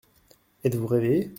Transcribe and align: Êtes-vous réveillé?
Êtes-vous 0.63 0.87
réveillé? 0.87 1.29